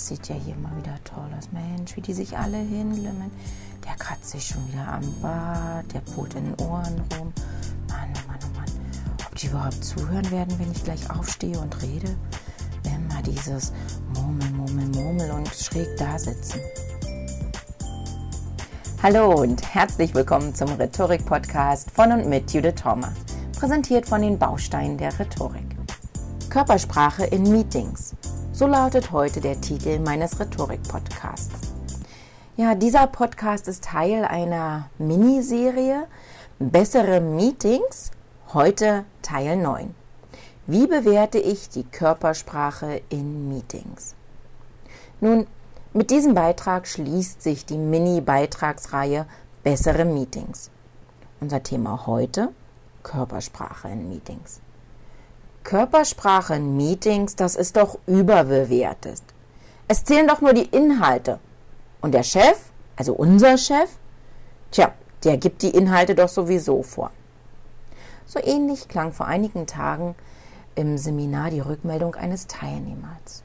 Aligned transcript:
Das 0.00 0.06
sieht 0.06 0.28
ja 0.30 0.34
hier 0.34 0.56
mal 0.56 0.74
wieder 0.78 0.98
toll 1.04 1.28
aus. 1.36 1.50
Mensch, 1.52 1.94
wie 1.94 2.00
die 2.00 2.14
sich 2.14 2.38
alle 2.38 2.56
hinlimmen. 2.56 3.30
Der 3.84 3.94
kratzt 3.96 4.30
sich 4.30 4.46
schon 4.46 4.66
wieder 4.68 4.88
am 4.88 5.02
Bart, 5.20 5.92
der 5.92 6.00
pult 6.00 6.32
in 6.36 6.46
den 6.46 6.66
Ohren 6.66 7.02
rum. 7.18 7.34
Mann, 7.86 8.08
oh 8.08 8.26
Mann, 8.26 8.38
oh 8.42 8.56
Mann. 8.56 8.68
Ob 9.26 9.34
die 9.34 9.48
überhaupt 9.48 9.84
zuhören 9.84 10.30
werden, 10.30 10.58
wenn 10.58 10.72
ich 10.72 10.82
gleich 10.84 11.10
aufstehe 11.10 11.60
und 11.60 11.82
rede? 11.82 12.16
Immer 12.84 13.20
dieses 13.20 13.74
Murmel, 14.14 14.50
Murmel, 14.52 14.86
Murmel 14.86 15.30
und 15.32 15.48
schräg 15.48 15.94
da 15.98 16.18
sitzen. 16.18 16.60
Hallo 19.02 19.42
und 19.42 19.62
herzlich 19.74 20.14
willkommen 20.14 20.54
zum 20.54 20.70
Rhetorik-Podcast 20.70 21.90
von 21.90 22.12
und 22.12 22.26
mit 22.26 22.50
Judith 22.54 22.76
Thomas, 22.82 23.12
präsentiert 23.58 24.06
von 24.06 24.22
den 24.22 24.38
Bausteinen 24.38 24.96
der 24.96 25.18
Rhetorik. 25.18 25.76
Körpersprache 26.48 27.26
in 27.26 27.42
Meetings. 27.52 28.14
So 28.60 28.66
lautet 28.66 29.10
heute 29.10 29.40
der 29.40 29.58
Titel 29.58 29.98
meines 30.00 30.38
Rhetorik-Podcasts. 30.38 31.72
Ja, 32.58 32.74
dieser 32.74 33.06
Podcast 33.06 33.68
ist 33.68 33.84
Teil 33.84 34.26
einer 34.26 34.90
Miniserie 34.98 36.06
Bessere 36.58 37.22
Meetings, 37.22 38.10
heute 38.52 39.06
Teil 39.22 39.56
9. 39.56 39.94
Wie 40.66 40.86
bewerte 40.86 41.38
ich 41.38 41.70
die 41.70 41.84
Körpersprache 41.84 43.00
in 43.08 43.48
Meetings? 43.48 44.14
Nun, 45.22 45.46
mit 45.94 46.10
diesem 46.10 46.34
Beitrag 46.34 46.86
schließt 46.86 47.40
sich 47.42 47.64
die 47.64 47.78
Mini-Beitragsreihe 47.78 49.24
Bessere 49.62 50.04
Meetings. 50.04 50.70
Unser 51.40 51.62
Thema 51.62 52.04
heute 52.06 52.50
Körpersprache 53.04 53.88
in 53.88 54.10
Meetings. 54.10 54.60
Körpersprache 55.64 56.54
in 56.54 56.76
Meetings, 56.76 57.36
das 57.36 57.54
ist 57.54 57.76
doch 57.76 57.98
überbewertet. 58.06 59.22
Es 59.88 60.04
zählen 60.04 60.26
doch 60.26 60.40
nur 60.40 60.52
die 60.52 60.66
Inhalte. 60.66 61.38
Und 62.00 62.12
der 62.12 62.22
Chef, 62.22 62.58
also 62.96 63.12
unser 63.12 63.58
Chef, 63.58 63.90
tja, 64.70 64.92
der 65.24 65.36
gibt 65.36 65.62
die 65.62 65.70
Inhalte 65.70 66.14
doch 66.14 66.28
sowieso 66.28 66.82
vor. 66.82 67.10
So 68.26 68.40
ähnlich 68.42 68.88
klang 68.88 69.12
vor 69.12 69.26
einigen 69.26 69.66
Tagen 69.66 70.14
im 70.76 70.96
Seminar 70.96 71.50
die 71.50 71.60
Rückmeldung 71.60 72.14
eines 72.14 72.46
Teilnehmers. 72.46 73.42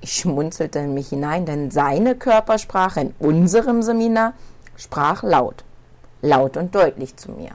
Ich 0.00 0.14
schmunzelte 0.14 0.78
in 0.78 0.94
mich 0.94 1.10
hinein, 1.10 1.46
denn 1.46 1.70
seine 1.70 2.14
Körpersprache 2.14 3.00
in 3.00 3.14
unserem 3.18 3.82
Seminar 3.82 4.34
sprach 4.76 5.22
laut, 5.22 5.64
laut 6.22 6.56
und 6.56 6.74
deutlich 6.74 7.16
zu 7.16 7.30
mir. 7.32 7.50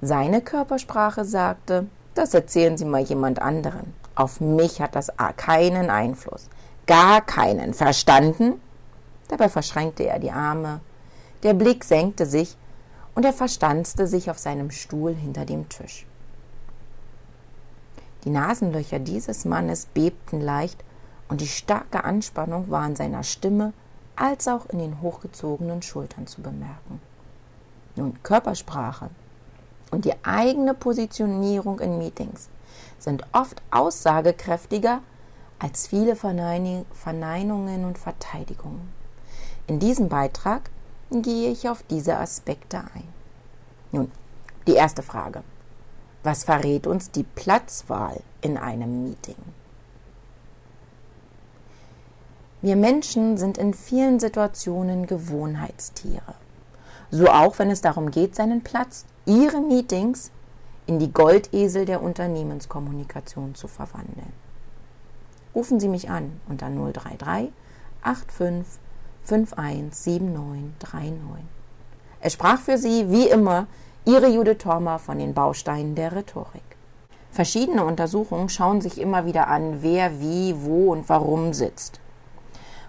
Seine 0.00 0.40
Körpersprache 0.40 1.24
sagte, 1.24 1.86
das 2.20 2.34
erzählen 2.34 2.76
Sie 2.76 2.84
mal 2.84 3.00
jemand 3.00 3.40
anderen. 3.40 3.94
Auf 4.14 4.42
mich 4.42 4.82
hat 4.82 4.94
das 4.94 5.10
keinen 5.38 5.88
Einfluss. 5.88 6.50
Gar 6.86 7.22
keinen. 7.22 7.72
Verstanden? 7.72 8.60
Dabei 9.28 9.48
verschränkte 9.48 10.06
er 10.06 10.18
die 10.18 10.30
Arme. 10.30 10.80
Der 11.42 11.54
Blick 11.54 11.82
senkte 11.82 12.26
sich 12.26 12.58
und 13.14 13.24
er 13.24 13.32
verstanzte 13.32 14.06
sich 14.06 14.30
auf 14.30 14.38
seinem 14.38 14.70
Stuhl 14.70 15.14
hinter 15.14 15.46
dem 15.46 15.70
Tisch. 15.70 16.04
Die 18.24 18.30
Nasenlöcher 18.30 18.98
dieses 18.98 19.46
Mannes 19.46 19.86
bebten 19.86 20.42
leicht 20.42 20.84
und 21.28 21.40
die 21.40 21.48
starke 21.48 22.04
Anspannung 22.04 22.68
war 22.68 22.84
in 22.84 22.96
seiner 22.96 23.22
Stimme 23.22 23.72
als 24.14 24.46
auch 24.46 24.66
in 24.66 24.78
den 24.78 25.00
hochgezogenen 25.00 25.80
Schultern 25.80 26.26
zu 26.26 26.42
bemerken. 26.42 27.00
Nun, 27.96 28.22
Körpersprache 28.22 29.08
und 29.90 30.04
die 30.04 30.14
eigene 30.24 30.74
Positionierung 30.74 31.80
in 31.80 31.98
Meetings 31.98 32.48
sind 32.98 33.24
oft 33.32 33.62
aussagekräftiger 33.70 35.00
als 35.58 35.86
viele 35.86 36.16
Verneinungen 36.16 37.84
und 37.84 37.98
Verteidigungen. 37.98 38.92
In 39.66 39.78
diesem 39.78 40.08
Beitrag 40.08 40.70
gehe 41.10 41.50
ich 41.50 41.68
auf 41.68 41.82
diese 41.88 42.16
Aspekte 42.16 42.78
ein. 42.78 43.08
Nun, 43.92 44.10
die 44.66 44.74
erste 44.74 45.02
Frage. 45.02 45.42
Was 46.22 46.44
verrät 46.44 46.86
uns 46.86 47.10
die 47.10 47.22
Platzwahl 47.22 48.20
in 48.40 48.56
einem 48.56 49.04
Meeting? 49.04 49.36
Wir 52.62 52.76
Menschen 52.76 53.38
sind 53.38 53.56
in 53.56 53.72
vielen 53.72 54.20
Situationen 54.20 55.06
Gewohnheitstiere. 55.06 56.34
So 57.10 57.26
auch, 57.28 57.58
wenn 57.58 57.70
es 57.70 57.80
darum 57.80 58.10
geht, 58.10 58.36
seinen 58.36 58.62
Platz, 58.62 59.06
Ihre 59.30 59.60
Meetings 59.60 60.32
in 60.86 60.98
die 60.98 61.12
Goldesel 61.12 61.84
der 61.84 62.02
Unternehmenskommunikation 62.02 63.54
zu 63.54 63.68
verwandeln. 63.68 64.32
Rufen 65.54 65.78
Sie 65.78 65.86
mich 65.86 66.10
an 66.10 66.40
unter 66.48 66.68
033 66.68 67.52
85 68.02 68.80
517939. 69.22 71.44
Es 72.20 72.32
sprach 72.32 72.58
für 72.58 72.76
Sie 72.76 73.08
wie 73.12 73.28
immer 73.28 73.68
Ihre 74.04 74.26
Judith 74.26 74.58
Thormer 74.58 74.98
von 74.98 75.20
den 75.20 75.32
Bausteinen 75.32 75.94
der 75.94 76.10
Rhetorik. 76.10 76.64
Verschiedene 77.30 77.84
Untersuchungen 77.84 78.48
schauen 78.48 78.80
sich 78.80 79.00
immer 79.00 79.26
wieder 79.26 79.46
an, 79.46 79.80
wer 79.82 80.18
wie, 80.18 80.56
wo 80.64 80.90
und 80.90 81.08
warum 81.08 81.52
sitzt. 81.52 82.00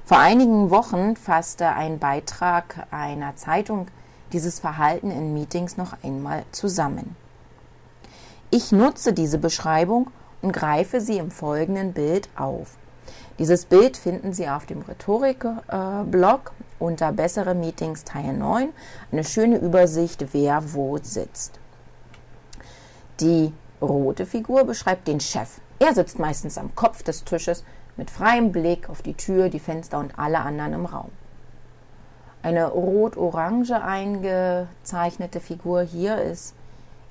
Vor 0.06 0.18
einigen 0.18 0.72
Wochen 0.72 1.16
fasste 1.16 1.68
ein 1.68 2.00
Beitrag 2.00 2.88
einer 2.90 3.36
Zeitung 3.36 3.86
dieses 4.34 4.60
Verhalten 4.60 5.12
in 5.12 5.34
Meetings 5.34 5.78
noch 5.78 5.94
einmal 6.04 6.44
zusammen. 6.52 7.16
Ich 8.50 8.72
nutze 8.72 9.14
diese 9.14 9.38
Beschreibung 9.38 10.12
und 10.42 10.52
greife 10.52 11.02
sie 11.02 11.18
im 11.18 11.32
folgenden 11.32 11.94
Bild 11.94 12.30
auf. 12.36 12.78
Dieses 13.40 13.66
Bild 13.66 13.98
finden 13.98 14.34
Sie 14.34 14.48
auf 14.48 14.66
dem 14.66 14.82
Rhetorik-Blog 14.82 16.52
unter 16.80 17.12
Bessere 17.12 17.56
Meetings 17.56 18.04
Teil 18.04 18.34
9. 18.34 18.70
Eine 19.12 19.24
schöne 19.24 19.58
Übersicht, 19.58 20.34
wer 20.34 20.74
wo 20.74 20.98
sitzt. 20.98 21.60
Die 23.20 23.54
rote 23.82 24.26
Figur 24.26 24.64
beschreibt 24.64 25.08
den 25.08 25.20
Chef. 25.20 25.60
Er 25.80 25.96
sitzt 25.96 26.20
meistens 26.20 26.58
am 26.58 26.76
Kopf 26.76 27.04
des 27.04 27.24
Tisches 27.24 27.64
mit 27.98 28.12
freiem 28.12 28.52
Blick 28.52 28.90
auf 28.90 29.02
die 29.02 29.16
Tür, 29.16 29.50
die 29.50 29.60
Fenster 29.60 29.98
und 29.98 30.20
alle 30.20 30.40
anderen 30.40 30.74
im 30.74 30.86
Raum. 30.86 31.12
Eine 32.44 32.70
rot-orange 32.70 33.84
eingezeichnete 33.84 35.40
Figur 35.40 35.84
hier 35.84 36.20
ist, 36.22 36.56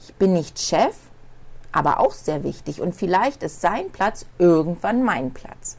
ich 0.01 0.15
bin 0.15 0.33
nicht 0.33 0.59
Chef, 0.59 0.97
aber 1.73 2.01
auch 2.01 2.13
sehr 2.13 2.43
wichtig 2.43 2.81
und 2.81 2.95
vielleicht 2.95 3.43
ist 3.43 3.61
sein 3.61 3.91
Platz 3.93 4.27
irgendwann 4.39 5.05
mein 5.05 5.33
Platz. 5.33 5.77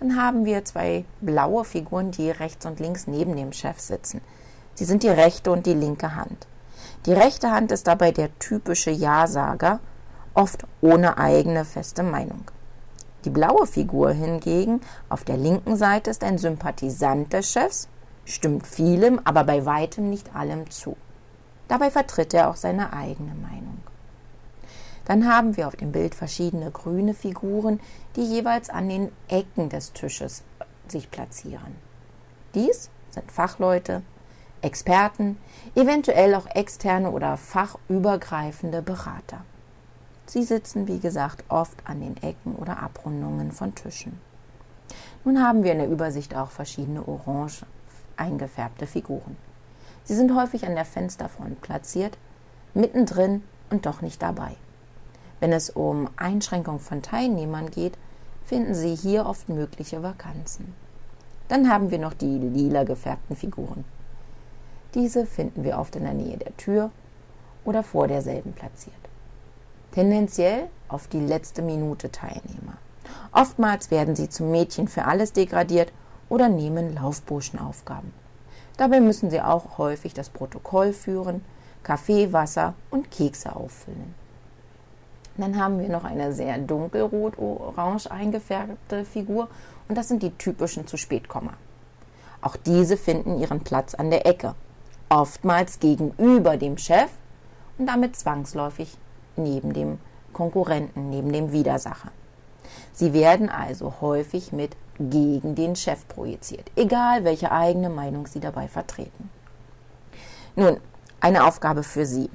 Dann 0.00 0.16
haben 0.20 0.44
wir 0.44 0.64
zwei 0.64 1.04
blaue 1.20 1.64
Figuren, 1.64 2.12
die 2.12 2.30
rechts 2.30 2.64
und 2.64 2.80
links 2.80 3.06
neben 3.06 3.36
dem 3.36 3.52
Chef 3.52 3.78
sitzen. 3.78 4.20
Sie 4.74 4.84
sind 4.84 5.02
die 5.02 5.08
rechte 5.08 5.50
und 5.50 5.66
die 5.66 5.74
linke 5.74 6.14
Hand. 6.14 6.46
Die 7.04 7.12
rechte 7.12 7.50
Hand 7.50 7.72
ist 7.72 7.86
dabei 7.86 8.10
der 8.10 8.38
typische 8.38 8.90
Ja-Sager, 8.90 9.80
oft 10.34 10.64
ohne 10.80 11.18
eigene 11.18 11.64
feste 11.64 12.02
Meinung. 12.02 12.50
Die 13.24 13.30
blaue 13.30 13.66
Figur 13.66 14.12
hingegen 14.12 14.80
auf 15.08 15.24
der 15.24 15.36
linken 15.36 15.76
Seite 15.76 16.10
ist 16.10 16.22
ein 16.22 16.38
Sympathisant 16.38 17.32
des 17.32 17.50
Chefs, 17.50 17.88
stimmt 18.26 18.66
vielem, 18.66 19.20
aber 19.24 19.44
bei 19.44 19.64
weitem 19.64 20.10
nicht 20.10 20.36
allem 20.36 20.68
zu. 20.70 20.96
Dabei 21.68 21.90
vertritt 21.90 22.34
er 22.34 22.50
auch 22.50 22.56
seine 22.56 22.92
eigene 22.92 23.34
Meinung. 23.34 23.78
Dann 25.06 25.32
haben 25.32 25.56
wir 25.56 25.68
auf 25.68 25.76
dem 25.76 25.92
Bild 25.92 26.14
verschiedene 26.14 26.70
grüne 26.70 27.14
Figuren, 27.14 27.80
die 28.16 28.24
jeweils 28.24 28.68
an 28.68 28.88
den 28.88 29.12
Ecken 29.28 29.68
des 29.68 29.92
Tisches 29.92 30.42
sich 30.88 31.10
platzieren. 31.10 31.76
Dies 32.54 32.90
sind 33.10 33.30
Fachleute, 33.30 34.02
Experten, 34.62 35.38
eventuell 35.76 36.34
auch 36.34 36.46
externe 36.46 37.10
oder 37.10 37.36
fachübergreifende 37.36 38.82
Berater. 38.82 39.44
Sie 40.26 40.42
sitzen, 40.42 40.88
wie 40.88 40.98
gesagt, 40.98 41.44
oft 41.48 41.78
an 41.84 42.00
den 42.00 42.16
Ecken 42.16 42.56
oder 42.56 42.82
Abrundungen 42.82 43.52
von 43.52 43.74
Tischen. 43.76 44.18
Nun 45.24 45.40
haben 45.40 45.62
wir 45.62 45.72
in 45.72 45.78
der 45.78 45.88
Übersicht 45.88 46.34
auch 46.34 46.50
verschiedene 46.50 47.06
orange 47.06 47.64
eingefärbte 48.16 48.86
Figuren. 48.86 49.36
Sie 50.04 50.14
sind 50.14 50.34
häufig 50.34 50.66
an 50.66 50.74
der 50.74 50.84
Fensterfront 50.84 51.60
platziert, 51.60 52.16
mittendrin 52.74 53.42
und 53.70 53.86
doch 53.86 54.02
nicht 54.02 54.22
dabei. 54.22 54.52
Wenn 55.40 55.52
es 55.52 55.70
um 55.70 56.08
Einschränkung 56.16 56.78
von 56.78 57.02
Teilnehmern 57.02 57.70
geht, 57.70 57.98
finden 58.44 58.74
Sie 58.74 58.94
hier 58.94 59.26
oft 59.26 59.48
mögliche 59.48 60.02
Vakanzen. 60.02 60.74
Dann 61.48 61.70
haben 61.70 61.90
wir 61.90 61.98
noch 61.98 62.14
die 62.14 62.38
lila 62.38 62.84
gefärbten 62.84 63.36
Figuren. 63.36 63.84
Diese 64.94 65.26
finden 65.26 65.64
wir 65.64 65.78
oft 65.78 65.96
in 65.96 66.04
der 66.04 66.14
Nähe 66.14 66.36
der 66.38 66.56
Tür 66.56 66.90
oder 67.64 67.82
vor 67.82 68.08
derselben 68.08 68.52
platziert. 68.52 68.94
Tendenziell 69.92 70.68
auf 70.88 71.08
die 71.08 71.20
letzte 71.20 71.62
Minute 71.62 72.10
Teilnehmer. 72.10 72.78
Oftmals 73.32 73.90
werden 73.90 74.16
sie 74.16 74.28
zum 74.28 74.50
Mädchen 74.50 74.88
für 74.88 75.04
alles 75.04 75.32
degradiert 75.32 75.92
oder 76.28 76.48
nehmen 76.48 76.94
Laufburschenaufgaben. 76.94 78.12
Dabei 78.76 79.00
müssen 79.00 79.30
sie 79.30 79.40
auch 79.40 79.78
häufig 79.78 80.14
das 80.14 80.28
Protokoll 80.28 80.92
führen, 80.92 81.44
Kaffee, 81.82 82.32
Wasser 82.32 82.74
und 82.90 83.10
Kekse 83.10 83.54
auffüllen. 83.54 84.14
Dann 85.38 85.58
haben 85.58 85.78
wir 85.78 85.88
noch 85.88 86.04
eine 86.04 86.32
sehr 86.32 86.58
dunkelrot-orange 86.58 88.10
eingefärbte 88.10 89.04
Figur 89.04 89.48
und 89.88 89.96
das 89.96 90.08
sind 90.08 90.22
die 90.22 90.30
typischen 90.30 90.86
zu 90.86 90.96
spätkommer. 90.96 91.52
Auch 92.40 92.56
diese 92.56 92.96
finden 92.96 93.38
ihren 93.38 93.60
Platz 93.60 93.94
an 93.94 94.10
der 94.10 94.26
Ecke, 94.26 94.54
oftmals 95.08 95.78
gegenüber 95.78 96.56
dem 96.56 96.78
Chef 96.78 97.10
und 97.78 97.86
damit 97.86 98.16
zwangsläufig 98.16 98.96
neben 99.36 99.72
dem 99.72 99.98
Konkurrenten, 100.32 101.10
neben 101.10 101.32
dem 101.32 101.52
Widersacher. 101.52 102.10
Sie 102.92 103.12
werden 103.12 103.48
also 103.48 103.94
häufig 104.00 104.52
mit 104.52 104.76
gegen 104.98 105.54
den 105.54 105.76
Chef 105.76 106.06
projiziert, 106.08 106.70
egal 106.76 107.24
welche 107.24 107.52
eigene 107.52 107.90
Meinung 107.90 108.26
Sie 108.26 108.40
dabei 108.40 108.68
vertreten. 108.68 109.30
Nun, 110.54 110.78
eine 111.20 111.46
Aufgabe 111.46 111.82
für 111.82 112.06
Sie. 112.06 112.30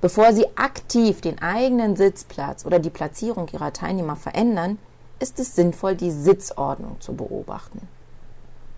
Bevor 0.00 0.32
Sie 0.32 0.46
aktiv 0.56 1.20
den 1.20 1.40
eigenen 1.40 1.96
Sitzplatz 1.96 2.64
oder 2.66 2.78
die 2.78 2.90
Platzierung 2.90 3.48
Ihrer 3.52 3.72
Teilnehmer 3.72 4.16
verändern, 4.16 4.78
ist 5.18 5.38
es 5.38 5.54
sinnvoll, 5.54 5.96
die 5.96 6.10
Sitzordnung 6.10 7.00
zu 7.00 7.14
beobachten. 7.14 7.88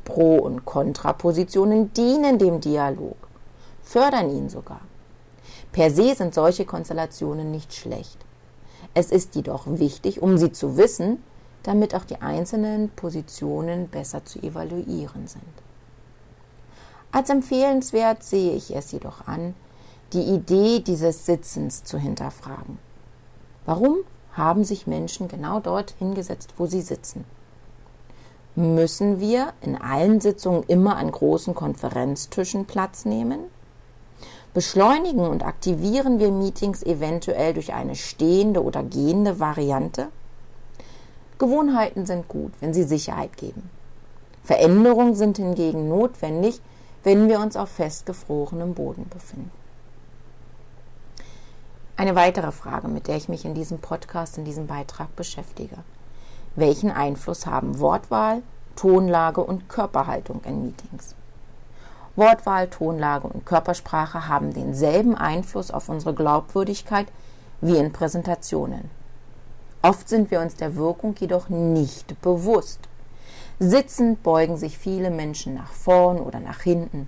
Pro- 0.04 0.38
und 0.38 0.64
Kontrapositionen 0.64 1.92
dienen 1.94 2.38
dem 2.38 2.60
Dialog, 2.60 3.16
fördern 3.82 4.30
ihn 4.30 4.48
sogar. 4.48 4.80
Per 5.72 5.90
se 5.90 6.14
sind 6.14 6.34
solche 6.34 6.64
Konstellationen 6.64 7.50
nicht 7.50 7.74
schlecht. 7.74 8.18
Es 8.92 9.10
ist 9.10 9.34
jedoch 9.34 9.64
wichtig, 9.66 10.22
um 10.22 10.38
sie 10.38 10.52
zu 10.52 10.76
wissen, 10.76 11.22
damit 11.64 11.94
auch 11.94 12.04
die 12.04 12.22
einzelnen 12.22 12.90
Positionen 12.90 13.88
besser 13.88 14.24
zu 14.24 14.40
evaluieren 14.40 15.26
sind. 15.26 15.42
Als 17.10 17.30
empfehlenswert 17.30 18.22
sehe 18.22 18.54
ich 18.54 18.74
es 18.74 18.92
jedoch 18.92 19.26
an, 19.26 19.54
die 20.12 20.22
Idee 20.22 20.80
dieses 20.80 21.26
Sitzens 21.26 21.84
zu 21.84 21.98
hinterfragen. 21.98 22.78
Warum 23.66 23.98
haben 24.32 24.64
sich 24.64 24.86
Menschen 24.86 25.28
genau 25.28 25.60
dort 25.60 25.94
hingesetzt, 25.98 26.54
wo 26.56 26.66
sie 26.66 26.82
sitzen? 26.82 27.24
Müssen 28.56 29.18
wir 29.18 29.52
in 29.62 29.76
allen 29.76 30.20
Sitzungen 30.20 30.62
immer 30.64 30.96
an 30.96 31.10
großen 31.10 31.54
Konferenztischen 31.54 32.66
Platz 32.66 33.04
nehmen? 33.04 33.40
Beschleunigen 34.52 35.26
und 35.26 35.44
aktivieren 35.44 36.20
wir 36.20 36.30
Meetings 36.30 36.84
eventuell 36.84 37.54
durch 37.54 37.72
eine 37.72 37.96
stehende 37.96 38.62
oder 38.62 38.84
gehende 38.84 39.40
Variante? 39.40 40.08
Gewohnheiten 41.44 42.06
sind 42.06 42.26
gut, 42.26 42.54
wenn 42.60 42.72
sie 42.72 42.84
Sicherheit 42.84 43.36
geben. 43.36 43.68
Veränderungen 44.44 45.14
sind 45.14 45.36
hingegen 45.36 45.90
notwendig, 45.90 46.62
wenn 47.02 47.28
wir 47.28 47.38
uns 47.38 47.54
auf 47.54 47.68
festgefrorenem 47.68 48.72
Boden 48.72 49.06
befinden. 49.10 49.50
Eine 51.98 52.16
weitere 52.16 52.50
Frage, 52.50 52.88
mit 52.88 53.08
der 53.08 53.16
ich 53.16 53.28
mich 53.28 53.44
in 53.44 53.52
diesem 53.52 53.78
Podcast, 53.78 54.38
in 54.38 54.46
diesem 54.46 54.66
Beitrag 54.66 55.14
beschäftige. 55.16 55.76
Welchen 56.56 56.90
Einfluss 56.90 57.44
haben 57.44 57.78
Wortwahl, 57.78 58.42
Tonlage 58.74 59.42
und 59.42 59.68
Körperhaltung 59.68 60.40
in 60.44 60.62
Meetings? 60.62 61.14
Wortwahl, 62.16 62.70
Tonlage 62.70 63.28
und 63.28 63.44
Körpersprache 63.44 64.28
haben 64.28 64.54
denselben 64.54 65.14
Einfluss 65.14 65.70
auf 65.70 65.90
unsere 65.90 66.14
Glaubwürdigkeit 66.14 67.08
wie 67.60 67.76
in 67.76 67.92
Präsentationen. 67.92 68.88
Oft 69.84 70.08
sind 70.08 70.30
wir 70.30 70.40
uns 70.40 70.54
der 70.56 70.76
Wirkung 70.76 71.14
jedoch 71.20 71.50
nicht 71.50 72.18
bewusst. 72.22 72.80
Sitzend 73.58 74.22
beugen 74.22 74.56
sich 74.56 74.78
viele 74.78 75.10
Menschen 75.10 75.52
nach 75.52 75.72
vorn 75.72 76.20
oder 76.20 76.40
nach 76.40 76.62
hinten. 76.62 77.06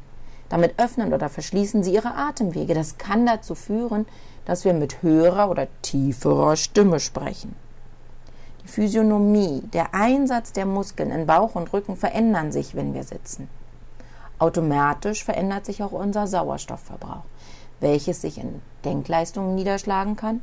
Damit 0.51 0.79
öffnen 0.79 1.15
oder 1.15 1.31
verschließen 1.31 1.83
sie 1.83 1.95
ihre 1.95 2.15
Atemwege. 2.15 2.75
Das 2.75 2.99
kann 2.99 3.25
dazu 3.25 3.55
führen, 3.55 4.05
dass 4.45 4.67
wir 4.67 4.75
mit 4.75 5.01
höherer 5.01 5.49
oder 5.49 5.69
tieferer 5.81 6.57
Stimme 6.57 7.01
sprechen. 7.01 7.57
Die 8.63 8.69
Physiognomie, 8.69 9.63
der 9.73 9.95
Einsatz 9.95 10.53
der 10.53 10.67
Muskeln 10.67 11.11
in 11.11 11.25
Bauch 11.25 11.55
und 11.55 11.73
Rücken 11.73 11.97
verändern 11.97 12.53
sich, 12.53 12.75
wenn 12.75 12.93
wir 12.93 13.05
sitzen. 13.05 13.49
Automatisch 14.39 15.25
verändert 15.25 15.65
sich 15.65 15.83
auch 15.83 15.93
unser 15.93 16.27
Sauerstoffverbrauch, 16.27 17.25
welches 17.81 18.21
sich 18.21 18.37
in 18.37 18.61
Denkleistungen 18.85 19.55
niederschlagen 19.55 20.15
kann 20.15 20.43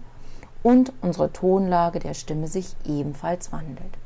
und 0.63 0.94
unsere 1.01 1.31
Tonlage 1.31 2.00
der 2.00 2.13
Stimme 2.13 2.48
sich 2.48 2.75
ebenfalls 2.86 3.51
wandelt. 3.51 3.98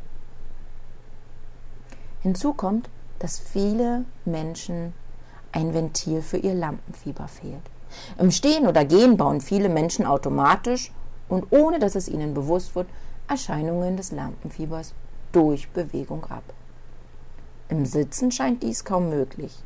Hinzu 2.21 2.53
kommt, 2.53 2.89
dass 3.19 3.39
viele 3.39 4.03
Menschen 4.25 4.93
ein 5.51 5.73
Ventil 5.73 6.21
für 6.21 6.37
ihr 6.37 6.53
Lampenfieber 6.53 7.27
fehlt. 7.27 7.61
Im 8.17 8.31
Stehen 8.31 8.67
oder 8.67 8.83
Gehen 8.83 9.15
bauen 9.17 9.39
viele 9.39 9.69
Menschen 9.69 10.05
automatisch 10.05 10.91
und 11.29 11.45
ohne 11.51 11.79
dass 11.79 11.95
es 11.95 12.09
ihnen 12.09 12.33
bewusst 12.33 12.75
wird, 12.75 12.87
Erscheinungen 13.29 13.97
des 13.97 14.11
Lampenfiebers 14.11 14.93
durch 15.31 15.69
Bewegung 15.69 16.25
ab. 16.25 16.43
Im 17.69 17.85
Sitzen 17.85 18.31
scheint 18.31 18.63
dies 18.63 18.85
kaum 18.85 19.09
möglich. 19.09 19.57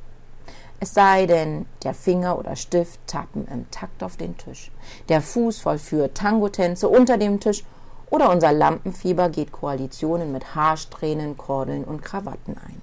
Es 0.83 0.95
sei 0.95 1.27
denn, 1.27 1.67
der 1.83 1.93
Finger 1.93 2.39
oder 2.39 2.55
Stift 2.55 3.05
tappen 3.05 3.47
im 3.49 3.69
Takt 3.69 4.01
auf 4.01 4.17
den 4.17 4.35
Tisch. 4.35 4.71
Der 5.09 5.21
Fuß 5.21 5.59
vollführt 5.59 6.17
Tangotänze 6.17 6.89
unter 6.89 7.19
dem 7.19 7.39
Tisch 7.39 7.63
oder 8.09 8.31
unser 8.31 8.51
Lampenfieber 8.51 9.29
geht 9.29 9.51
Koalitionen 9.51 10.31
mit 10.31 10.55
Haarsträhnen, 10.55 11.37
Kordeln 11.37 11.83
und 11.83 12.01
Krawatten 12.01 12.57
ein. 12.57 12.81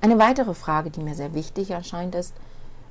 Eine 0.00 0.18
weitere 0.18 0.52
Frage, 0.52 0.90
die 0.90 1.00
mir 1.00 1.14
sehr 1.14 1.32
wichtig 1.32 1.70
erscheint, 1.70 2.16
ist, 2.16 2.34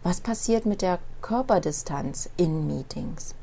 was 0.02 0.22
passiert 0.22 0.66
mit 0.66 0.82
der 0.82 1.00
Körperdistanz 1.22 2.30
in 2.38 2.68
Meetings? 2.68 3.36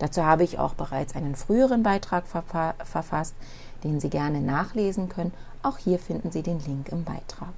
Dazu 0.00 0.24
habe 0.24 0.42
ich 0.42 0.58
auch 0.58 0.74
bereits 0.74 1.14
einen 1.14 1.36
früheren 1.36 1.84
Beitrag 1.84 2.24
verfasst, 2.26 3.36
den 3.84 4.00
Sie 4.00 4.10
gerne 4.10 4.40
nachlesen 4.40 5.08
können. 5.08 5.32
Auch 5.62 5.78
hier 5.78 6.00
finden 6.00 6.32
Sie 6.32 6.42
den 6.42 6.58
Link 6.58 6.88
im 6.88 7.04
Beitrag. 7.04 7.54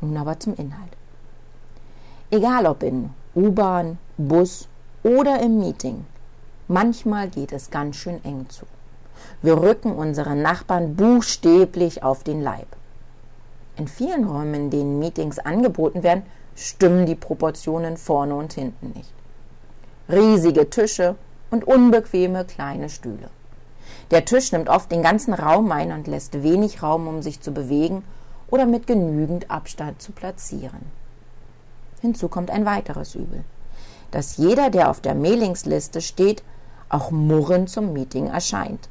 Nun 0.00 0.16
aber 0.16 0.38
zum 0.38 0.54
Inhalt. 0.54 0.92
Egal 2.30 2.66
ob 2.66 2.82
in 2.82 3.10
U-Bahn, 3.34 3.98
Bus 4.16 4.68
oder 5.02 5.40
im 5.40 5.58
Meeting, 5.58 6.06
manchmal 6.68 7.28
geht 7.28 7.52
es 7.52 7.70
ganz 7.70 7.96
schön 7.96 8.24
eng 8.24 8.46
zu. 8.48 8.66
Wir 9.42 9.60
rücken 9.60 9.92
unseren 9.92 10.42
Nachbarn 10.42 10.96
buchstäblich 10.96 12.02
auf 12.02 12.22
den 12.22 12.40
Leib. 12.40 12.68
In 13.76 13.88
vielen 13.88 14.24
Räumen, 14.24 14.54
in 14.54 14.70
denen 14.70 14.98
Meetings 14.98 15.38
angeboten 15.38 16.02
werden, 16.02 16.22
stimmen 16.54 17.06
die 17.06 17.14
Proportionen 17.14 17.96
vorne 17.96 18.34
und 18.34 18.52
hinten 18.52 18.92
nicht. 18.94 19.12
Riesige 20.08 20.68
Tische 20.70 21.16
und 21.50 21.64
unbequeme 21.64 22.44
kleine 22.44 22.88
Stühle. 22.88 23.30
Der 24.10 24.24
Tisch 24.24 24.52
nimmt 24.52 24.68
oft 24.68 24.90
den 24.90 25.02
ganzen 25.02 25.34
Raum 25.34 25.70
ein 25.72 25.92
und 25.92 26.06
lässt 26.06 26.42
wenig 26.42 26.82
Raum, 26.82 27.06
um 27.08 27.22
sich 27.22 27.40
zu 27.40 27.52
bewegen 27.52 28.02
oder 28.50 28.66
mit 28.66 28.86
genügend 28.86 29.50
Abstand 29.50 30.02
zu 30.02 30.12
platzieren. 30.12 30.80
Hinzu 32.00 32.28
kommt 32.28 32.50
ein 32.50 32.64
weiteres 32.64 33.14
Übel, 33.14 33.44
dass 34.10 34.36
jeder, 34.36 34.70
der 34.70 34.90
auf 34.90 35.00
der 35.00 35.14
Mailingsliste 35.14 36.00
steht, 36.00 36.42
auch 36.88 37.10
murrend 37.10 37.70
zum 37.70 37.92
Meeting 37.92 38.26
erscheint. 38.26 38.88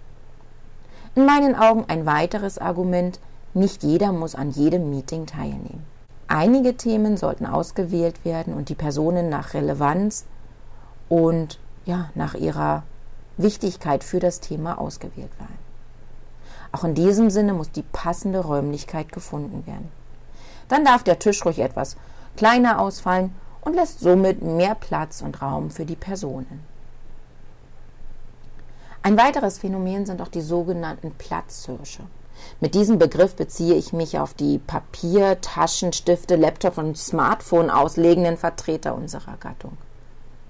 In 1.15 1.25
meinen 1.25 1.55
Augen 1.55 1.85
ein 1.87 2.05
weiteres 2.05 2.57
Argument, 2.57 3.19
nicht 3.53 3.83
jeder 3.83 4.13
muss 4.13 4.35
an 4.35 4.51
jedem 4.51 4.89
Meeting 4.89 5.25
teilnehmen. 5.25 5.85
Einige 6.27 6.77
Themen 6.77 7.17
sollten 7.17 7.47
ausgewählt 7.47 8.23
werden 8.23 8.53
und 8.53 8.69
die 8.69 8.75
Personen 8.75 9.29
nach 9.29 9.55
Relevanz 9.55 10.25
und 11.09 11.59
ja, 11.85 12.11
nach 12.13 12.35
ihrer 12.35 12.83
Wichtigkeit 13.37 14.03
für 14.03 14.19
das 14.19 14.39
Thema 14.39 14.79
ausgewählt 14.79 15.31
werden. 15.39 15.68
Auch 16.71 16.83
in 16.83 16.93
diesem 16.93 17.29
Sinne 17.29 17.53
muss 17.53 17.71
die 17.71 17.83
passende 17.83 18.39
Räumlichkeit 18.39 19.11
gefunden 19.11 19.65
werden. 19.65 19.89
Dann 20.67 20.85
darf 20.85 21.03
der 21.03 21.19
Tisch 21.19 21.43
ruhig 21.45 21.59
etwas 21.59 21.97
kleiner 22.35 22.79
ausfallen 22.79 23.33
und 23.61 23.73
lässt 23.73 23.99
somit 23.99 24.41
mehr 24.41 24.75
Platz 24.75 25.21
und 25.21 25.41
Raum 25.41 25.71
für 25.71 25.85
die 25.85 25.95
Personen. 25.95 26.63
Ein 29.01 29.17
weiteres 29.17 29.57
Phänomen 29.57 30.05
sind 30.05 30.21
auch 30.21 30.27
die 30.27 30.41
sogenannten 30.41 31.11
Platzhirsche. 31.11 32.03
Mit 32.61 32.75
diesem 32.75 32.99
Begriff 32.99 33.35
beziehe 33.35 33.75
ich 33.75 33.91
mich 33.91 34.19
auf 34.19 34.33
die 34.33 34.59
Papier, 34.59 35.41
Taschen, 35.41 35.91
Stifte, 35.91 36.35
Laptop 36.35 36.77
und 36.77 36.97
Smartphone 36.97 37.69
auslegenden 37.69 38.37
Vertreter 38.37 38.95
unserer 38.95 39.37
Gattung. 39.37 39.77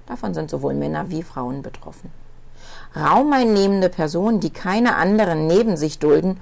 Davon 0.05 0.33
sind 0.33 0.49
sowohl 0.49 0.73
Männer 0.73 1.09
wie 1.09 1.23
Frauen 1.23 1.61
betroffen 1.61 2.11
raumeinnehmende 2.95 3.89
Personen, 3.89 4.39
die 4.39 4.51
keine 4.51 4.95
anderen 4.95 5.47
neben 5.47 5.77
sich 5.77 5.99
dulden, 5.99 6.39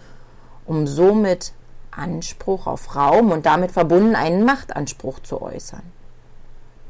um 0.66 0.88
somit 0.88 1.54
Anspruch 1.92 2.68
auf 2.68 2.96
Raum 2.96 3.32
und 3.32 3.46
damit 3.46 3.72
verbunden 3.72 4.16
einen 4.16 4.46
Machtanspruch 4.46 5.20
zu 5.20 5.42
äußern. 5.42 5.84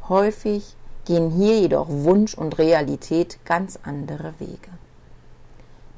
Häufig 0.10 0.76
gehen 1.06 1.32
hier 1.32 1.60
jedoch 1.60 1.88
Wunsch 1.90 2.34
und 2.34 2.58
Realität 2.58 3.40
ganz 3.46 3.80
andere 3.84 4.34
Wege. 4.40 4.72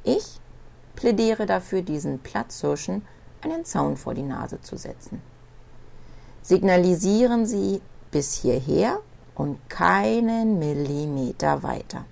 Ich 0.04 0.40
plädiere 0.96 1.46
dafür, 1.46 1.82
diesen 1.82 2.20
Platzhirschen 2.20 3.06
einen 3.42 3.66
Zaun 3.66 3.98
vor 3.98 4.14
die 4.14 4.24
Nase 4.24 4.62
zu 4.62 4.78
setzen. 4.78 5.22
Signalisieren 6.42 7.46
Sie 7.46 7.82
bis 8.12 8.34
hierher 8.34 9.00
und 9.36 9.58
keinen 9.70 10.60
Millimeter 10.60 11.64
weiter. 11.64 12.06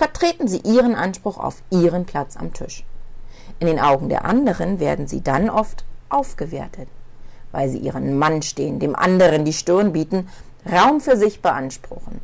Vertreten 0.00 0.48
Sie 0.48 0.60
Ihren 0.60 0.94
Anspruch 0.94 1.36
auf 1.36 1.62
Ihren 1.68 2.06
Platz 2.06 2.34
am 2.38 2.54
Tisch. 2.54 2.86
In 3.58 3.66
den 3.66 3.78
Augen 3.78 4.08
der 4.08 4.24
anderen 4.24 4.80
werden 4.80 5.06
Sie 5.06 5.20
dann 5.20 5.50
oft 5.50 5.84
aufgewertet, 6.08 6.88
weil 7.52 7.68
Sie 7.68 7.76
Ihren 7.76 8.18
Mann 8.18 8.40
stehen, 8.40 8.78
dem 8.78 8.96
anderen 8.96 9.44
die 9.44 9.52
Stirn 9.52 9.92
bieten, 9.92 10.30
Raum 10.64 11.02
für 11.02 11.18
sich 11.18 11.42
beanspruchen. 11.42 12.22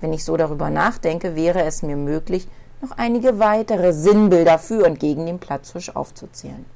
Wenn 0.00 0.12
ich 0.12 0.24
so 0.24 0.36
darüber 0.36 0.68
nachdenke, 0.68 1.36
wäre 1.36 1.62
es 1.62 1.82
mir 1.82 1.94
möglich, 1.94 2.48
noch 2.80 2.98
einige 2.98 3.38
weitere 3.38 3.92
Sinnbilder 3.92 4.58
für 4.58 4.86
und 4.86 4.98
gegen 4.98 5.24
den 5.26 5.38
Platzhirsch 5.38 5.90
aufzuzählen. 5.90 6.66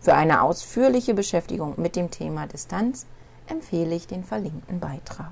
Für 0.00 0.14
eine 0.14 0.42
ausführliche 0.42 1.14
Beschäftigung 1.14 1.74
mit 1.76 1.94
dem 1.94 2.10
Thema 2.10 2.48
Distanz 2.48 3.06
empfehle 3.46 3.94
ich 3.94 4.08
den 4.08 4.24
verlinkten 4.24 4.80
Beitrag. 4.80 5.30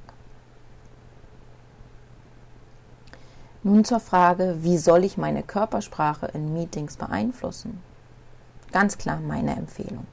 Nun 3.65 3.85
zur 3.85 3.99
Frage, 3.99 4.59
wie 4.61 4.79
soll 4.79 5.05
ich 5.05 5.19
meine 5.19 5.43
Körpersprache 5.43 6.27
in 6.27 6.53
Meetings 6.53 6.97
beeinflussen? 6.97 7.83
Ganz 8.71 8.99
klar 8.99 9.19
meine 9.21 9.57
Empfehlung. 9.57 10.07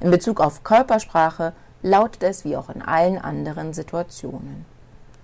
In 0.00 0.10
Bezug 0.10 0.40
auf 0.40 0.62
Körpersprache 0.62 1.54
lautet 1.82 2.22
es 2.22 2.44
wie 2.44 2.56
auch 2.56 2.68
in 2.68 2.82
allen 2.82 3.18
anderen 3.18 3.72
Situationen. 3.72 4.66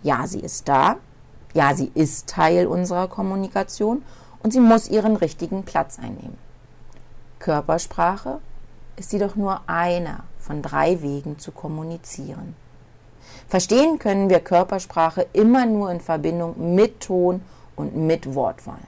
Ja, 0.02 0.26
sie 0.26 0.40
ist 0.40 0.68
da, 0.68 0.97
ja, 1.52 1.75
sie 1.75 1.90
ist 1.94 2.28
Teil 2.28 2.66
unserer 2.66 3.08
Kommunikation 3.08 4.02
und 4.42 4.52
sie 4.52 4.61
muss 4.61 4.88
ihren 4.88 5.16
richtigen 5.16 5.64
Platz 5.64 5.99
einnehmen. 5.99 6.38
Körpersprache 7.40 8.40
ist 8.97 9.12
jedoch 9.12 9.37
nur 9.37 9.61
einer 9.66 10.25
von 10.38 10.62
drei 10.62 11.02
Wegen 11.02 11.38
zu 11.38 11.52
kommunizieren. 11.52 12.56
Verstehen 13.49 13.99
können 13.99 14.28
wir 14.28 14.40
Körpersprache 14.40 15.26
immer 15.32 15.66
nur 15.66 15.90
in 15.90 16.00
Verbindung 16.00 16.75
mit 16.75 17.00
Ton 17.00 17.42
und 17.76 17.97
mit 17.97 18.35
Wortwahl. 18.35 18.80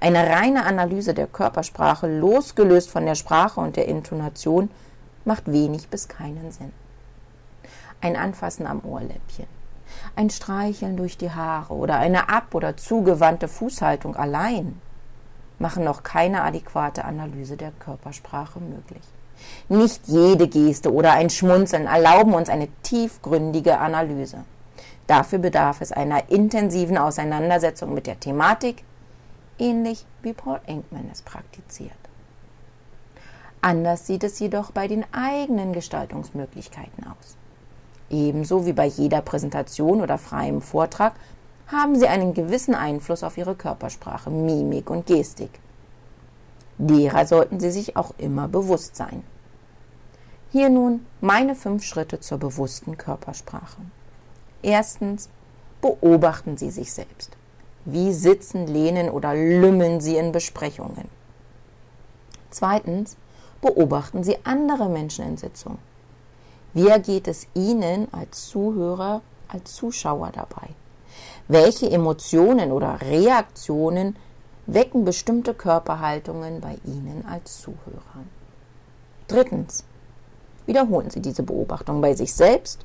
Eine 0.00 0.28
reine 0.28 0.64
Analyse 0.64 1.14
der 1.14 1.26
Körpersprache, 1.26 2.06
losgelöst 2.06 2.90
von 2.90 3.04
der 3.04 3.14
Sprache 3.14 3.60
und 3.60 3.76
der 3.76 3.88
Intonation, 3.88 4.70
macht 5.24 5.50
wenig 5.50 5.88
bis 5.88 6.08
keinen 6.08 6.52
Sinn. 6.52 6.72
Ein 8.00 8.16
Anfassen 8.16 8.66
am 8.66 8.80
Ohrläppchen, 8.84 9.46
ein 10.14 10.30
Streicheln 10.30 10.96
durch 10.96 11.18
die 11.18 11.30
Haare 11.30 11.74
oder 11.74 11.96
eine 11.96 12.28
ab- 12.28 12.54
oder 12.54 12.76
zugewandte 12.76 13.48
Fußhaltung 13.48 14.16
allein 14.16 14.80
machen 15.58 15.84
noch 15.84 16.02
keine 16.02 16.42
adäquate 16.42 17.04
Analyse 17.04 17.56
der 17.56 17.72
Körpersprache 17.72 18.60
möglich. 18.60 19.02
Nicht 19.68 20.02
jede 20.06 20.48
Geste 20.48 20.92
oder 20.92 21.12
ein 21.12 21.30
Schmunzeln 21.30 21.86
erlauben 21.86 22.34
uns 22.34 22.48
eine 22.48 22.68
tiefgründige 22.82 23.78
Analyse. 23.78 24.44
Dafür 25.06 25.38
bedarf 25.38 25.80
es 25.80 25.92
einer 25.92 26.30
intensiven 26.30 26.98
Auseinandersetzung 26.98 27.94
mit 27.94 28.06
der 28.06 28.18
Thematik, 28.18 28.82
ähnlich 29.58 30.04
wie 30.22 30.32
Paul 30.32 30.60
Enkman 30.66 31.08
es 31.12 31.22
praktiziert. 31.22 31.92
Anders 33.60 34.06
sieht 34.06 34.24
es 34.24 34.38
jedoch 34.38 34.70
bei 34.70 34.88
den 34.88 35.04
eigenen 35.12 35.72
Gestaltungsmöglichkeiten 35.72 37.04
aus. 37.04 37.36
Ebenso 38.10 38.66
wie 38.66 38.72
bei 38.72 38.86
jeder 38.86 39.20
Präsentation 39.20 40.00
oder 40.00 40.18
freiem 40.18 40.60
Vortrag 40.60 41.14
haben 41.66 41.96
sie 41.96 42.06
einen 42.06 42.34
gewissen 42.34 42.74
Einfluss 42.74 43.24
auf 43.24 43.36
ihre 43.36 43.56
Körpersprache, 43.56 44.30
Mimik 44.30 44.90
und 44.90 45.06
Gestik. 45.06 45.50
Derer 46.78 47.26
sollten 47.26 47.60
sie 47.60 47.70
sich 47.70 47.96
auch 47.96 48.12
immer 48.18 48.48
bewusst 48.48 48.96
sein. 48.96 49.22
Hier 50.52 50.68
nun 50.68 51.06
meine 51.20 51.54
fünf 51.54 51.84
Schritte 51.84 52.20
zur 52.20 52.38
bewussten 52.38 52.96
Körpersprache. 52.96 53.80
Erstens, 54.62 55.28
beobachten 55.80 56.56
Sie 56.56 56.70
sich 56.70 56.92
selbst. 56.92 57.30
Wie 57.84 58.12
sitzen, 58.12 58.66
lehnen 58.66 59.10
oder 59.10 59.34
lümmeln 59.34 60.00
Sie 60.00 60.16
in 60.16 60.32
Besprechungen? 60.32 61.08
Zweitens, 62.50 63.16
beobachten 63.60 64.24
Sie 64.24 64.38
andere 64.44 64.88
Menschen 64.88 65.26
in 65.26 65.36
Sitzungen. 65.36 65.78
Wie 66.74 66.88
ergeht 66.88 67.28
es 67.28 67.46
Ihnen 67.54 68.08
als 68.12 68.48
Zuhörer, 68.48 69.22
als 69.48 69.74
Zuschauer 69.74 70.32
dabei? 70.34 70.68
Welche 71.48 71.90
Emotionen 71.90 72.72
oder 72.72 73.00
Reaktionen 73.00 74.16
wecken 74.66 75.04
bestimmte 75.04 75.54
Körperhaltungen 75.54 76.60
bei 76.60 76.78
Ihnen 76.84 77.24
als 77.28 77.60
Zuhörer? 77.60 78.24
Drittens. 79.28 79.84
Wiederholen 80.66 81.10
Sie 81.10 81.20
diese 81.20 81.44
Beobachtung 81.44 82.00
bei 82.00 82.14
sich 82.14 82.34
selbst 82.34 82.84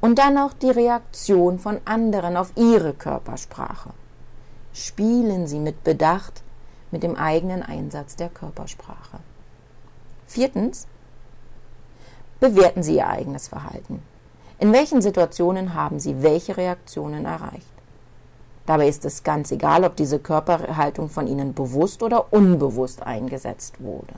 und 0.00 0.18
dann 0.18 0.38
auch 0.38 0.52
die 0.52 0.70
Reaktion 0.70 1.58
von 1.58 1.80
anderen 1.84 2.36
auf 2.36 2.52
Ihre 2.56 2.94
Körpersprache. 2.94 3.90
Spielen 4.72 5.46
Sie 5.46 5.58
mit 5.58 5.82
Bedacht 5.82 6.42
mit 6.90 7.02
dem 7.02 7.16
eigenen 7.16 7.62
Einsatz 7.62 8.14
der 8.14 8.28
Körpersprache. 8.28 9.18
Viertens. 10.28 10.86
Bewerten 12.38 12.82
Sie 12.82 12.96
Ihr 12.96 13.08
eigenes 13.08 13.48
Verhalten. 13.48 14.02
In 14.58 14.72
welchen 14.72 15.02
Situationen 15.02 15.74
haben 15.74 15.98
Sie 15.98 16.22
welche 16.22 16.56
Reaktionen 16.56 17.24
erreicht? 17.24 17.73
Dabei 18.66 18.88
ist 18.88 19.04
es 19.04 19.22
ganz 19.22 19.52
egal, 19.52 19.84
ob 19.84 19.96
diese 19.96 20.18
Körperhaltung 20.18 21.08
von 21.08 21.26
Ihnen 21.26 21.54
bewusst 21.54 22.02
oder 22.02 22.32
unbewusst 22.32 23.02
eingesetzt 23.02 23.82
wurde. 23.82 24.14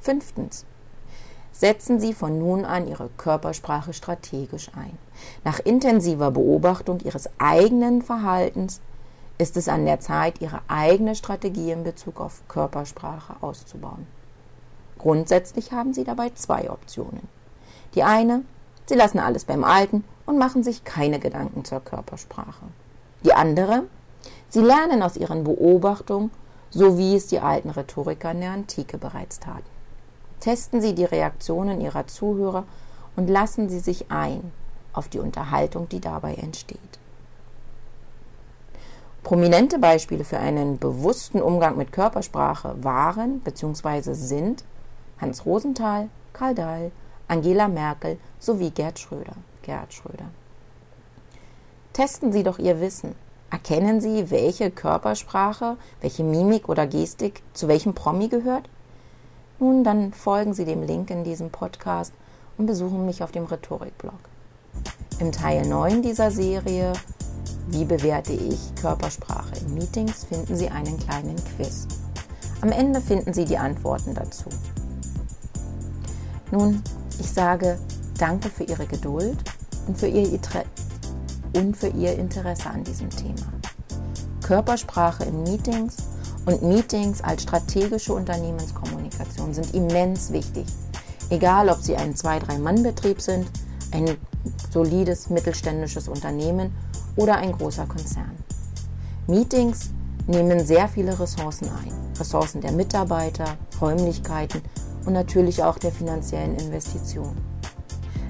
Fünftens. 0.00 0.64
Setzen 1.52 2.00
Sie 2.00 2.14
von 2.14 2.38
nun 2.38 2.64
an 2.64 2.88
Ihre 2.88 3.08
Körpersprache 3.16 3.92
strategisch 3.92 4.70
ein. 4.76 4.96
Nach 5.44 5.58
intensiver 5.60 6.30
Beobachtung 6.30 7.00
Ihres 7.00 7.28
eigenen 7.38 8.02
Verhaltens 8.02 8.80
ist 9.38 9.56
es 9.56 9.68
an 9.68 9.84
der 9.84 10.00
Zeit, 10.00 10.40
Ihre 10.40 10.60
eigene 10.68 11.14
Strategie 11.14 11.72
in 11.72 11.84
Bezug 11.84 12.20
auf 12.20 12.42
Körpersprache 12.48 13.36
auszubauen. 13.40 14.06
Grundsätzlich 14.98 15.72
haben 15.72 15.92
Sie 15.92 16.04
dabei 16.04 16.30
zwei 16.30 16.70
Optionen. 16.70 17.28
Die 17.94 18.04
eine 18.04 18.42
Sie 18.86 18.94
lassen 18.94 19.18
alles 19.18 19.44
beim 19.44 19.64
Alten 19.64 20.04
und 20.26 20.38
machen 20.38 20.62
sich 20.62 20.84
keine 20.84 21.18
Gedanken 21.18 21.64
zur 21.64 21.80
Körpersprache. 21.80 22.66
Die 23.24 23.32
andere, 23.32 23.84
sie 24.48 24.60
lernen 24.60 25.02
aus 25.02 25.16
ihren 25.16 25.44
Beobachtungen, 25.44 26.30
so 26.70 26.98
wie 26.98 27.14
es 27.14 27.26
die 27.26 27.40
alten 27.40 27.70
Rhetoriker 27.70 28.32
in 28.32 28.40
der 28.40 28.52
Antike 28.52 28.98
bereits 28.98 29.38
taten. 29.38 29.70
Testen 30.40 30.80
Sie 30.80 30.94
die 30.94 31.04
Reaktionen 31.04 31.80
Ihrer 31.80 32.06
Zuhörer 32.08 32.64
und 33.14 33.28
lassen 33.28 33.68
Sie 33.68 33.78
sich 33.78 34.10
ein 34.10 34.52
auf 34.92 35.08
die 35.08 35.20
Unterhaltung, 35.20 35.88
die 35.88 36.00
dabei 36.00 36.34
entsteht. 36.34 36.98
Prominente 39.22 39.78
Beispiele 39.78 40.24
für 40.24 40.38
einen 40.38 40.78
bewussten 40.78 41.40
Umgang 41.40 41.76
mit 41.76 41.92
Körpersprache 41.92 42.74
waren 42.82 43.38
bzw. 43.40 44.14
sind 44.14 44.64
Hans 45.20 45.46
Rosenthal, 45.46 46.08
Karl 46.32 46.56
Dahl, 46.56 46.90
Angela 47.28 47.68
Merkel 47.68 48.18
sowie 48.40 48.70
Gerd 48.70 48.98
Schröder. 48.98 49.36
Gerhard 49.62 49.94
Schröder. 49.94 50.26
Testen 51.92 52.32
Sie 52.32 52.42
doch 52.42 52.58
Ihr 52.58 52.80
Wissen. 52.80 53.14
Erkennen 53.50 54.00
Sie, 54.00 54.30
welche 54.30 54.70
Körpersprache, 54.70 55.76
welche 56.00 56.24
Mimik 56.24 56.70
oder 56.70 56.86
Gestik 56.86 57.42
zu 57.52 57.68
welchem 57.68 57.92
Promi 57.92 58.28
gehört? 58.28 58.66
Nun, 59.58 59.84
dann 59.84 60.14
folgen 60.14 60.54
Sie 60.54 60.64
dem 60.64 60.82
Link 60.82 61.10
in 61.10 61.22
diesem 61.22 61.50
Podcast 61.50 62.14
und 62.56 62.64
besuchen 62.64 63.04
mich 63.04 63.22
auf 63.22 63.30
dem 63.30 63.44
Rhetorik-Blog. 63.44 64.14
Im 65.18 65.32
Teil 65.32 65.66
9 65.66 66.00
dieser 66.00 66.30
Serie 66.30 66.94
Wie 67.68 67.84
bewerte 67.84 68.32
ich 68.32 68.74
Körpersprache 68.80 69.56
in 69.60 69.74
Meetings 69.74 70.24
finden 70.24 70.56
Sie 70.56 70.70
einen 70.70 70.98
kleinen 70.98 71.36
Quiz. 71.36 71.86
Am 72.62 72.72
Ende 72.72 73.02
finden 73.02 73.34
Sie 73.34 73.44
die 73.44 73.58
Antworten 73.58 74.14
dazu. 74.14 74.48
Nun, 76.50 76.82
ich 77.20 77.30
sage 77.30 77.78
danke 78.18 78.48
für 78.48 78.64
Ihre 78.64 78.86
Geduld 78.86 79.38
und 79.86 79.98
für 79.98 80.06
Ihr, 80.06 80.32
und 81.54 81.76
für 81.76 81.88
Ihr 81.88 82.18
Interesse 82.18 82.70
an 82.70 82.84
diesem 82.84 83.10
Thema. 83.10 83.52
Körpersprache 84.42 85.24
in 85.24 85.42
Meetings 85.44 85.96
und 86.46 86.62
Meetings 86.62 87.22
als 87.22 87.44
strategische 87.44 88.12
Unternehmenskommunikation 88.12 89.54
sind 89.54 89.74
immens 89.74 90.32
wichtig. 90.32 90.66
Egal, 91.30 91.68
ob 91.68 91.78
Sie 91.78 91.96
ein 91.96 92.14
2-3-Mann-Betrieb 92.14 93.20
sind, 93.20 93.46
ein 93.92 94.16
solides 94.70 95.30
mittelständisches 95.30 96.08
Unternehmen 96.08 96.72
oder 97.16 97.36
ein 97.36 97.52
großer 97.52 97.86
Konzern. 97.86 98.32
Meetings 99.26 99.90
nehmen 100.26 100.64
sehr 100.64 100.88
viele 100.88 101.18
Ressourcen 101.18 101.68
ein. 101.68 101.92
Ressourcen 102.18 102.60
der 102.60 102.72
Mitarbeiter, 102.72 103.56
Räumlichkeiten 103.80 104.62
und 105.06 105.12
natürlich 105.12 105.62
auch 105.62 105.78
der 105.78 105.92
finanziellen 105.92 106.56
Investition. 106.56 107.36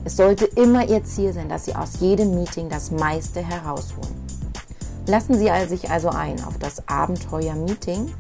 Es 0.04 0.16
sollte 0.16 0.46
immer 0.46 0.88
Ihr 0.88 1.04
Ziel 1.04 1.32
sein, 1.32 1.48
dass 1.48 1.66
Sie 1.66 1.74
aus 1.74 2.00
jedem 2.00 2.34
Meeting 2.34 2.68
das 2.68 2.90
meiste 2.90 3.40
herausholen. 3.40 4.14
Lassen 5.06 5.34
Sie 5.34 5.50
sich 5.68 5.90
also 5.90 6.08
ein 6.08 6.42
auf 6.44 6.58
das 6.58 6.88
Abenteuer 6.88 7.54
Meeting 7.54 8.12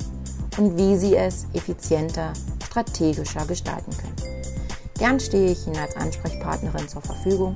und 0.58 0.76
wie 0.76 0.96
Sie 0.96 1.16
es 1.16 1.46
effizienter, 1.54 2.32
strategischer 2.64 3.44
gestalten 3.46 3.90
können. 3.96 4.16
Gern 4.98 5.18
stehe 5.18 5.50
ich 5.50 5.66
Ihnen 5.66 5.78
als 5.78 5.96
Ansprechpartnerin 5.96 6.88
zur 6.88 7.02
Verfügung 7.02 7.54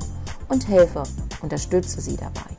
und 0.48 0.66
helfe, 0.68 1.02
unterstütze 1.42 2.00
sie 2.00 2.16
dabei. 2.16 2.55